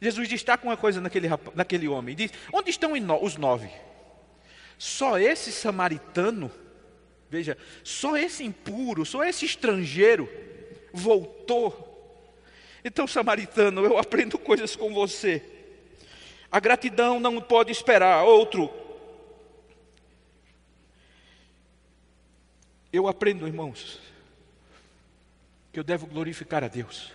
[0.02, 3.69] Jesus destaca uma coisa naquele, naquele homem, diz, onde estão os nove?
[4.78, 6.52] Só esse samaritano,
[7.30, 10.30] veja, só esse impuro, só esse estrangeiro
[10.93, 11.94] voltou.
[12.88, 15.43] Então, samaritano, eu aprendo coisas com você.
[16.52, 18.24] A gratidão não pode esperar.
[18.24, 18.71] Outro,
[22.93, 24.00] eu aprendo, irmãos,
[25.74, 27.12] que eu devo glorificar a Deus.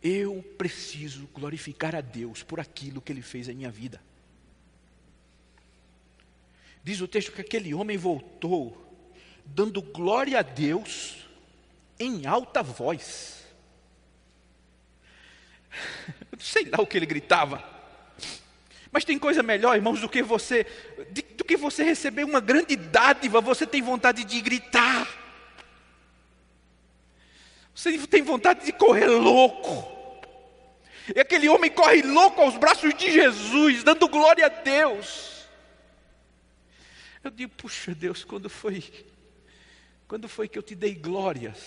[0.00, 4.00] Eu preciso glorificar a Deus por aquilo que Ele fez em minha vida.
[6.84, 8.86] Diz o texto que aquele homem voltou,
[9.44, 11.26] dando glória a Deus
[11.98, 13.43] em alta voz.
[16.38, 17.62] Sei lá o que ele gritava.
[18.90, 20.64] Mas tem coisa melhor, irmãos, do que você,
[21.36, 25.08] do que você receber uma grande dádiva, você tem vontade de gritar.
[27.74, 29.92] Você tem vontade de correr louco.
[31.12, 35.44] E aquele homem corre louco aos braços de Jesus, dando glória a Deus.
[37.22, 38.84] Eu digo, puxa Deus, quando foi,
[40.06, 41.58] quando foi que eu te dei glórias?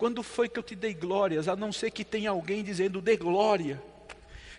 [0.00, 3.18] Quando foi que eu te dei glórias, a não ser que tenha alguém dizendo dê
[3.18, 3.82] glória?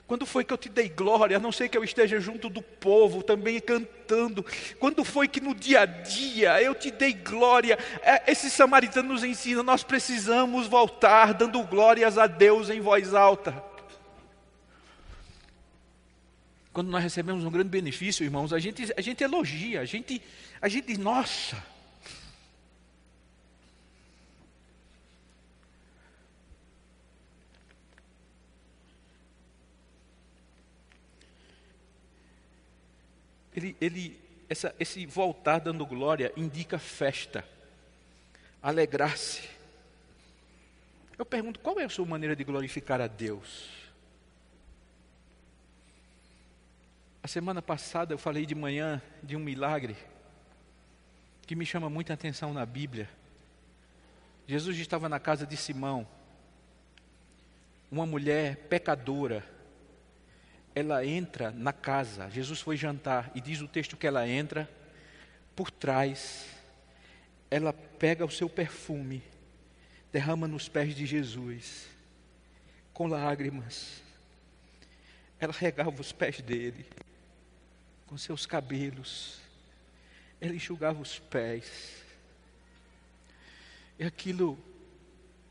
[0.06, 2.62] Quando foi que eu te dei glória, a não ser que eu esteja junto do
[2.62, 4.45] povo também cantando?
[4.77, 7.75] Quando foi que no dia a dia eu te dei glória?
[8.04, 13.63] É, esse samaritano nos ensina, nós precisamos voltar dando glórias a Deus em voz alta.
[16.71, 20.21] Quando nós recebemos um grande benefício, irmãos, a gente, a gente elogia, a gente,
[20.62, 21.70] a gente diz, nossa.
[33.62, 34.19] Ele, ele,
[34.50, 37.45] essa, esse voltar dando glória indica festa,
[38.62, 39.47] alegrar-se.
[41.17, 43.69] Eu pergunto, qual é a sua maneira de glorificar a Deus?
[47.21, 49.95] A semana passada eu falei de manhã de um milagre
[51.45, 53.08] que me chama muita atenção na Bíblia.
[54.47, 56.08] Jesus estava na casa de Simão.
[57.91, 59.45] Uma mulher pecadora.
[60.73, 62.29] Ela entra na casa.
[62.29, 64.69] Jesus foi jantar e diz o texto que ela entra
[65.55, 66.47] por trás.
[67.49, 69.21] Ela pega o seu perfume,
[70.12, 71.88] derrama nos pés de Jesus,
[72.93, 74.01] com lágrimas.
[75.39, 76.86] Ela regava os pés dele
[78.12, 79.39] com seus cabelos,
[80.41, 82.03] ele enxugava os pés.
[83.97, 84.60] E aquilo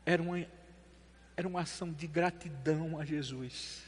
[0.05, 0.45] era uma,
[1.35, 3.81] era uma ação de gratidão a Jesus.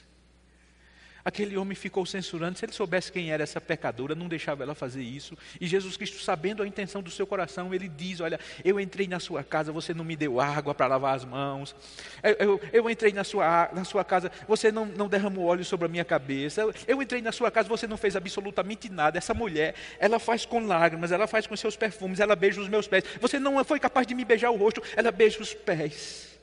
[1.25, 2.57] Aquele homem ficou censurando.
[2.57, 5.37] Se ele soubesse quem era essa pecadora, não deixava ela fazer isso.
[5.59, 9.19] E Jesus Cristo, sabendo a intenção do seu coração, ele diz: Olha, eu entrei na
[9.19, 11.73] sua casa, você não me deu água para lavar as mãos.
[12.21, 15.85] Eu, eu, eu, entrei na sua, na sua casa, você não, não derramou óleo sobre
[15.85, 16.61] a minha cabeça.
[16.61, 19.17] Eu, eu entrei na sua casa, você não fez absolutamente nada.
[19.17, 22.87] Essa mulher, ela faz com lágrimas, ela faz com seus perfumes, ela beija os meus
[22.87, 23.05] pés.
[23.21, 26.37] Você não foi capaz de me beijar o rosto, ela beija os pés.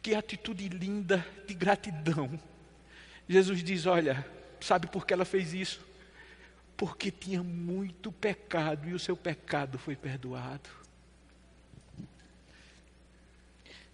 [0.00, 2.38] Que atitude linda de gratidão.
[3.30, 4.26] Jesus diz: Olha,
[4.60, 5.80] sabe por que ela fez isso?
[6.76, 10.68] Porque tinha muito pecado e o seu pecado foi perdoado.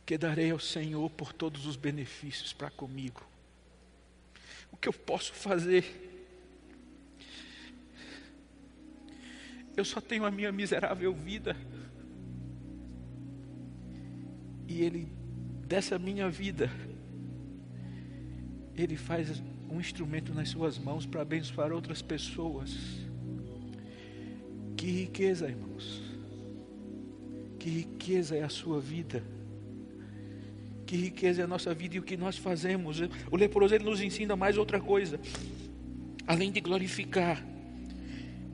[0.07, 3.22] Que darei ao Senhor por todos os benefícios para comigo.
[4.72, 5.85] O que eu posso fazer?
[9.77, 11.55] Eu só tenho a minha miserável vida.
[14.66, 15.12] E Ele,
[15.66, 16.70] dessa minha vida,
[18.76, 22.76] ele faz um instrumento nas suas mãos para abençoar outras pessoas.
[24.76, 26.02] Que riqueza, irmãos.
[27.58, 29.22] Que riqueza é a sua vida.
[30.86, 33.00] Que riqueza é a nossa vida e o que nós fazemos.
[33.30, 35.18] O leproso ele nos ensina mais outra coisa.
[36.26, 37.44] Além de glorificar,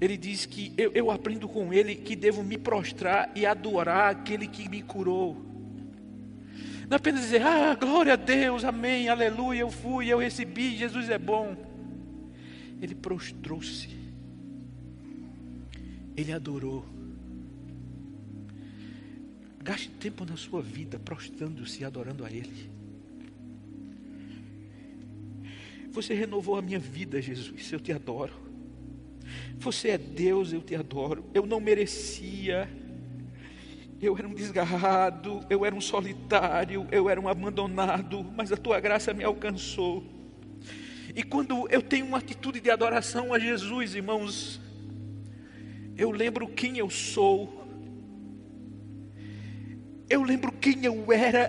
[0.00, 4.46] ele diz que eu, eu aprendo com ele que devo me prostrar e adorar aquele
[4.46, 5.51] que me curou.
[6.92, 11.08] Não é apenas dizer, ah, glória a Deus, amém, aleluia, eu fui, eu recebi, Jesus
[11.08, 11.56] é bom.
[12.82, 13.88] Ele prostrou-se,
[16.14, 16.84] ele adorou.
[19.64, 22.70] Gaste tempo na sua vida prostrando-se e adorando a Ele.
[25.92, 28.34] Você renovou a minha vida, Jesus, eu te adoro.
[29.56, 31.24] Você é Deus, eu te adoro.
[31.32, 32.68] Eu não merecia
[34.02, 38.80] eu era um desgarrado, eu era um solitário, eu era um abandonado, mas a tua
[38.80, 40.04] graça me alcançou.
[41.14, 44.60] E quando eu tenho uma atitude de adoração a Jesus, irmãos,
[45.96, 47.64] eu lembro quem eu sou,
[50.10, 51.48] eu lembro quem eu era,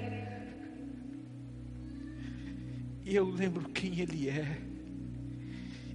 [3.04, 4.62] e eu lembro quem Ele é.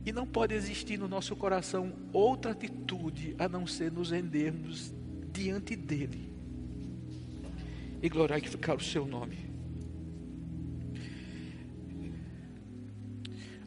[0.04, 4.92] E não pode existir no nosso coração outra atitude a não ser nos rendermos
[5.32, 6.27] diante dEle
[8.02, 9.48] e glorificar o Seu nome.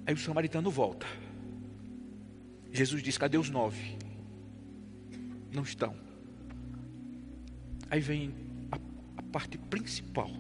[0.06, 1.06] Aí o samaritano volta.
[2.72, 3.98] Jesus diz: Cadê os nove?
[5.54, 5.96] Não estão.
[7.90, 8.34] Aí vem
[8.72, 8.78] a,
[9.18, 10.32] a parte principal.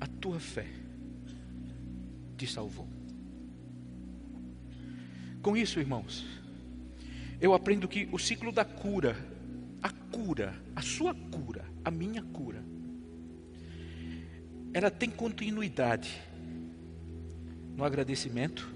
[0.00, 0.66] A tua fé
[2.36, 2.88] te salvou.
[5.40, 6.24] Com isso, irmãos,
[7.40, 9.16] eu aprendo que o ciclo da cura,
[10.12, 12.62] cura, a sua cura, a minha cura,
[14.74, 16.22] ela tem continuidade
[17.76, 18.68] no agradecimento,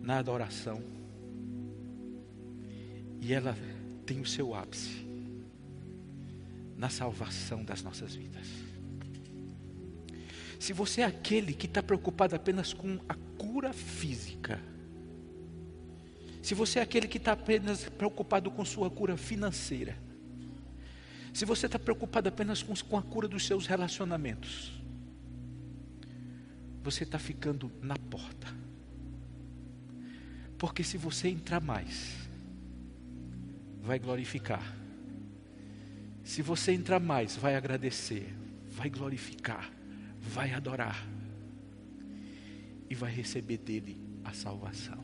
[0.00, 0.82] na adoração.
[3.20, 3.56] E ela
[4.04, 5.06] tem o seu ápice
[6.76, 8.48] na salvação das nossas vidas.
[10.58, 14.60] Se você é aquele que está preocupado apenas com a cura física,
[16.42, 19.96] se você é aquele que está apenas preocupado com sua cura financeira,
[21.32, 24.72] se você está preocupado apenas com, com a cura dos seus relacionamentos,
[26.82, 28.48] você está ficando na porta.
[30.58, 32.16] Porque se você entrar mais,
[33.80, 34.76] vai glorificar.
[36.24, 38.34] Se você entrar mais, vai agradecer,
[38.68, 39.72] vai glorificar,
[40.20, 41.06] vai adorar
[42.90, 45.01] e vai receber dele a salvação.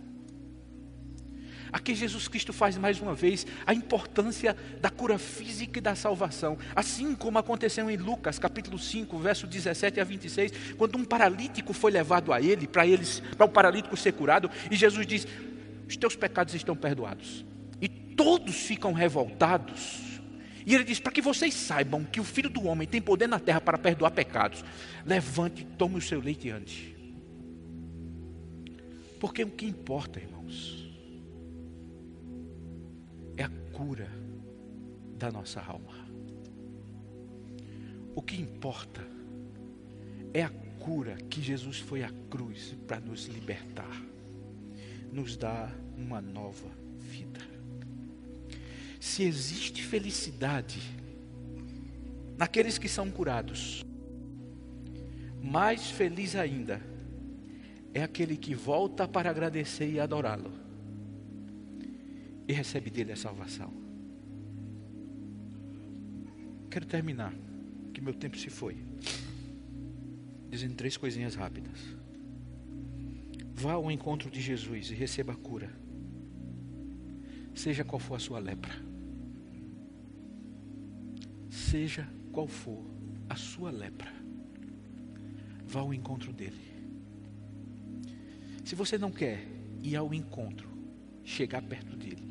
[1.72, 6.58] Aqui Jesus Cristo faz mais uma vez a importância da cura física e da salvação.
[6.74, 11.90] Assim como aconteceu em Lucas, capítulo 5, verso 17 a 26, quando um paralítico foi
[11.90, 15.26] levado a ele, para eles, para o paralítico ser curado, e Jesus diz:
[15.88, 17.44] "Os teus pecados estão perdoados".
[17.80, 20.08] E todos ficam revoltados.
[20.66, 23.38] E ele diz: Para que vocês saibam que o filho do homem tem poder na
[23.38, 24.64] terra para perdoar pecados,
[25.06, 26.94] levante e tome o seu leite antes.
[29.18, 30.87] Porque o que importa, irmãos,
[33.78, 34.10] cura
[35.16, 35.94] da nossa alma.
[38.12, 39.00] O que importa
[40.34, 40.50] é a
[40.80, 44.02] cura que Jesus foi à cruz para nos libertar,
[45.12, 46.68] nos dar uma nova
[46.98, 47.38] vida.
[48.98, 50.80] Se existe felicidade
[52.36, 53.84] naqueles que são curados,
[55.40, 56.82] mais feliz ainda
[57.94, 60.67] é aquele que volta para agradecer e adorá-lo
[62.48, 63.70] e recebe dele a salvação.
[66.70, 67.34] Quero terminar,
[67.92, 68.76] que meu tempo se foi,
[70.50, 71.78] dizendo três coisinhas rápidas.
[73.54, 75.70] Vá ao encontro de Jesus e receba a cura,
[77.54, 78.72] seja qual for a sua lepra,
[81.50, 82.82] seja qual for
[83.28, 84.12] a sua lepra,
[85.66, 86.68] vá ao encontro dele.
[88.64, 89.44] Se você não quer
[89.82, 90.68] ir ao encontro,
[91.24, 92.27] chegar perto dele,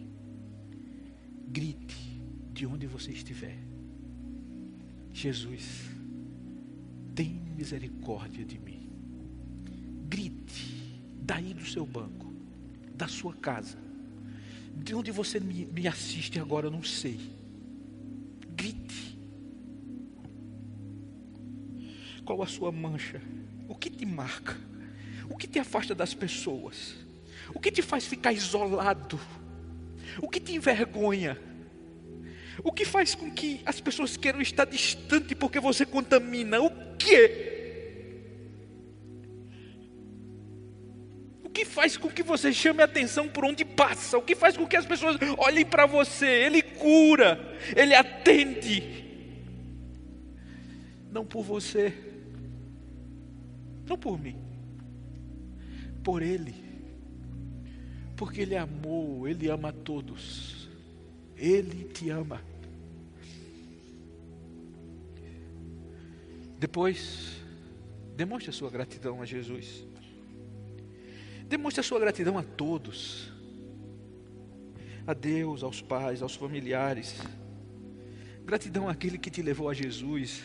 [2.58, 3.56] de onde você estiver.
[5.14, 5.92] Jesus,
[7.14, 8.90] tem misericórdia de mim.
[10.10, 12.34] Grite daí do seu banco,
[12.96, 13.78] da sua casa,
[14.74, 17.20] de onde você me, me assiste agora, eu não sei.
[18.56, 19.20] Grite.
[22.26, 23.22] Qual a sua mancha?
[23.68, 24.58] O que te marca?
[25.30, 26.96] O que te afasta das pessoas?
[27.54, 29.20] O que te faz ficar isolado?
[30.20, 31.38] O que te envergonha?
[32.64, 36.60] O que faz com que as pessoas queiram estar distante porque você contamina?
[36.60, 37.56] O que?
[41.44, 44.18] O que faz com que você chame atenção por onde passa?
[44.18, 46.28] O que faz com que as pessoas olhem para você?
[46.28, 49.06] Ele cura, ele atende.
[51.12, 51.94] Não por você,
[53.88, 54.36] não por mim,
[56.04, 56.68] por ele
[58.18, 60.57] porque Ele amou, Ele ama a todos.
[61.38, 62.42] Ele te ama.
[66.60, 67.38] Depois,
[68.16, 69.86] demonstre a sua gratidão a Jesus.
[71.48, 73.32] Demonstre a sua gratidão a todos.
[75.06, 77.16] A Deus, aos pais, aos familiares.
[78.44, 80.42] Gratidão àquele que te levou a Jesus.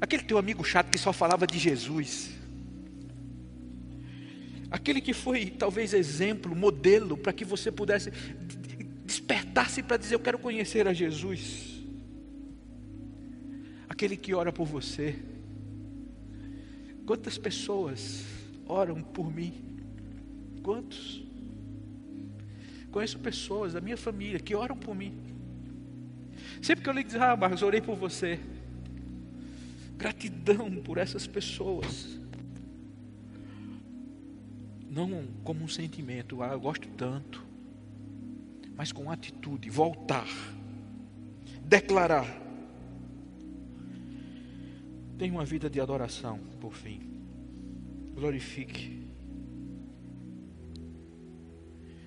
[0.00, 2.38] Aquele teu amigo chato que só falava de Jesus
[4.70, 8.12] aquele que foi talvez exemplo, modelo, para que você pudesse
[9.08, 11.82] despertar-se para dizer: Eu quero conhecer a Jesus.
[13.88, 15.16] Aquele que ora por você,
[17.08, 18.22] Quantas pessoas
[18.66, 19.54] oram por mim?
[20.62, 21.24] Quantos?
[22.90, 25.18] Conheço pessoas da minha família que oram por mim.
[26.60, 28.38] Sempre que eu lhe dizer, ah, Marcos, orei por você.
[29.96, 32.20] Gratidão por essas pessoas.
[34.90, 37.42] Não como um sentimento, ah, eu gosto tanto.
[38.78, 40.28] Mas com atitude, voltar.
[41.64, 42.26] Declarar.
[45.18, 47.00] Tenha uma vida de adoração, por fim.
[48.14, 49.04] Glorifique.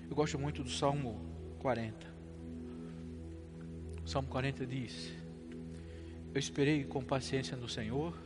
[0.08, 1.20] Eu gosto muito do Salmo
[1.58, 2.06] 40.
[4.02, 5.12] O Salmo 40 diz:
[6.32, 8.16] Eu esperei com paciência no Senhor,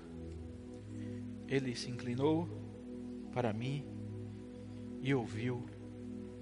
[1.48, 2.48] Ele se inclinou
[3.32, 3.84] para mim
[5.02, 5.68] e ouviu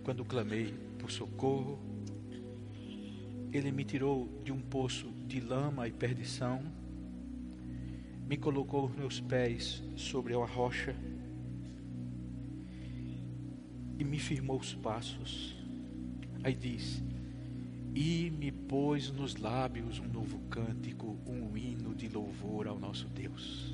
[0.05, 1.94] quando clamei por socorro.
[3.55, 6.61] Ele me tirou de um poço de lama e perdição,
[8.27, 10.97] me colocou os meus pés sobre a rocha
[13.97, 15.55] e me firmou os passos.
[16.43, 17.01] Aí diz:
[17.95, 23.73] E me pôs nos lábios um novo cântico, um hino de louvor ao nosso Deus.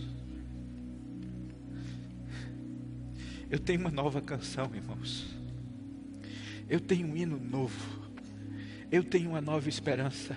[3.48, 5.34] Eu tenho uma nova canção, irmãos.
[6.68, 8.09] Eu tenho um hino novo.
[8.90, 10.36] Eu tenho uma nova esperança.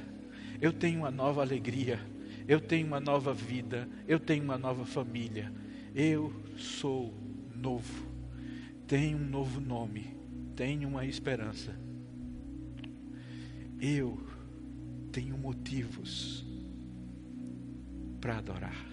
[0.61, 1.99] Eu tenho uma nova alegria.
[2.47, 3.89] Eu tenho uma nova vida.
[4.07, 5.51] Eu tenho uma nova família.
[5.95, 7.13] Eu sou
[7.55, 8.07] novo.
[8.87, 10.15] Tenho um novo nome.
[10.55, 11.75] Tenho uma esperança.
[13.81, 14.21] Eu
[15.11, 16.45] tenho motivos
[18.21, 18.85] para adorar.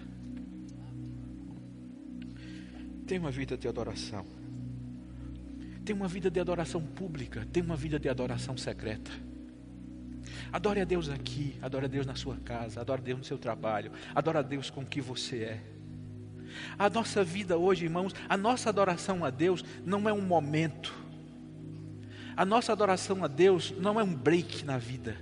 [3.05, 4.25] Tem uma vida de adoração.
[5.85, 7.45] Tem uma vida de adoração pública.
[7.51, 9.11] Tem uma vida de adoração secreta.
[10.51, 13.37] Adore a Deus aqui, adore a Deus na sua casa, adore a Deus no seu
[13.37, 15.61] trabalho, adore a Deus com o que você é.
[16.77, 20.93] A nossa vida hoje, irmãos, a nossa adoração a Deus não é um momento.
[22.35, 25.15] A nossa adoração a Deus não é um break na vida.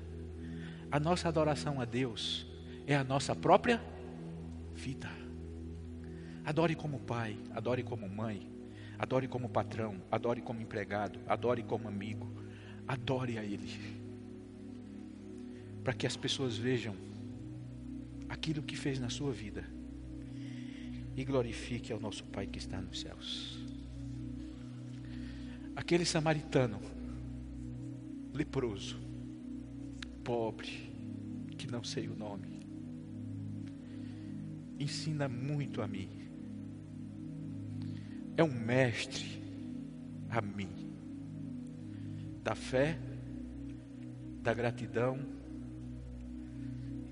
[0.91, 2.47] A nossa adoração a Deus
[2.87, 3.79] é a nossa própria
[4.73, 5.09] vida.
[6.43, 8.49] Adore como pai, adore como mãe,
[8.97, 12.27] adore como patrão, adore como empregado, adore como amigo.
[12.87, 13.98] Adore a Ele.
[15.83, 16.95] Para que as pessoas vejam
[18.27, 19.65] aquilo que fez na sua vida
[21.15, 23.59] e glorifique ao nosso Pai que está nos céus.
[25.75, 26.79] Aquele samaritano,
[28.33, 28.99] leproso,
[30.23, 30.91] pobre,
[31.57, 32.59] que não sei o nome,
[34.79, 36.19] ensina muito a mim
[38.39, 39.43] é um mestre
[40.29, 40.69] a mim
[42.41, 42.97] da fé,
[44.41, 45.19] da gratidão,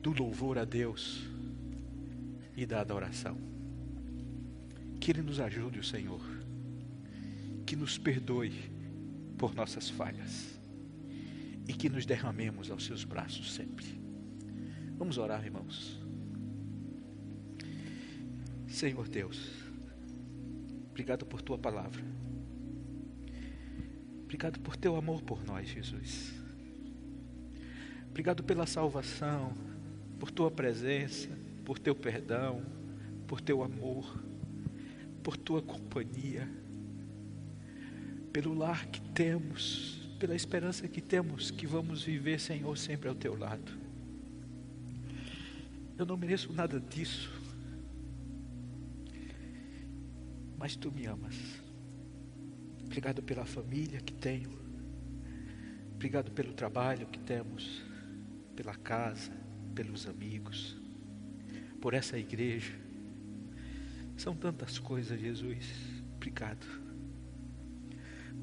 [0.01, 1.23] do louvor a Deus
[2.55, 3.37] e da adoração.
[4.99, 6.21] Que Ele nos ajude, o Senhor,
[7.65, 8.71] que nos perdoe
[9.37, 10.59] por nossas falhas
[11.67, 13.85] e que nos derramemos aos seus braços sempre.
[14.97, 15.99] Vamos orar, irmãos.
[18.67, 19.67] Senhor Deus,
[20.97, 22.03] Obrigado por tua palavra.
[24.23, 26.33] Obrigado por teu amor por nós, Jesus.
[28.09, 29.53] Obrigado pela salvação,
[30.19, 31.29] por tua presença,
[31.65, 32.63] por teu perdão,
[33.27, 34.23] por teu amor,
[35.23, 36.47] por tua companhia,
[38.31, 43.37] pelo lar que temos, pela esperança que temos que vamos viver, Senhor, sempre ao teu
[43.37, 43.71] lado.
[45.97, 47.37] Eu não mereço nada disso.
[50.57, 51.35] mas tu me amas.
[52.83, 54.49] Obrigado pela família que tenho.
[55.93, 57.83] Obrigado pelo trabalho que temos,
[58.55, 59.31] pela casa,
[59.77, 60.75] pelos amigos,
[61.79, 62.73] por essa igreja.
[64.17, 65.65] São tantas coisas, Jesus.
[66.15, 66.65] Obrigado.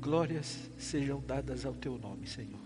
[0.01, 2.61] Glórias sejam dadas ao teu nome, Senhor.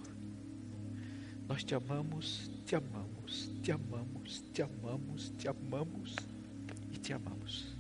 [1.49, 6.17] Nós te amamos, te amamos, te amamos, te amamos, te amamos
[6.93, 7.79] e te amamos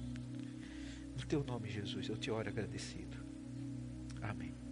[1.28, 3.16] teu nome, Jesus, eu te oro agradecido.
[4.22, 4.58] Amém.